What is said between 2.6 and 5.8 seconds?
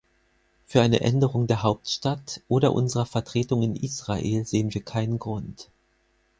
unserer Vertretung in Israel sehen wir keinen Grund.